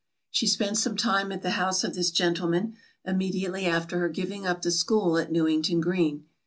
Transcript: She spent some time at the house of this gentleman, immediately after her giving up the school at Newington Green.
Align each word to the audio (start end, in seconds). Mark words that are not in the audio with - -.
She 0.31 0.47
spent 0.47 0.77
some 0.79 0.97
time 0.97 1.31
at 1.31 1.43
the 1.43 1.51
house 1.61 1.83
of 1.83 1.93
this 1.93 2.09
gentleman, 2.09 2.73
immediately 3.05 3.67
after 3.67 3.99
her 3.99 4.09
giving 4.09 4.47
up 4.47 4.63
the 4.63 4.71
school 4.71 5.15
at 5.19 5.31
Newington 5.31 5.79
Green. 5.79 6.25